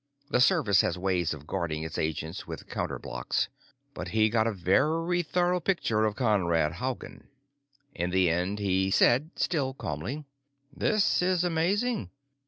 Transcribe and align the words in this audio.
The 0.31 0.41
Service 0.41 0.81
had 0.81 0.97
ways 0.97 1.31
of 1.31 1.45
guarding 1.45 1.83
its 1.83 1.99
agents 1.99 2.47
with 2.47 2.67
counter 2.67 2.97
blocks. 2.97 3.49
But 3.93 4.07
he 4.07 4.29
got 4.31 4.47
a 4.47 4.51
very 4.51 5.21
thorough 5.21 5.59
picture 5.59 6.05
of 6.05 6.15
Conrad 6.15 6.71
Haugen. 6.81 7.27
In 7.93 8.09
the 8.09 8.27
end 8.31 8.57
he 8.57 8.89
said, 8.89 9.29
still 9.35 9.75
calmly, 9.75 10.25
"This 10.75 11.21
is 11.21 11.43
amazing. 11.43 12.09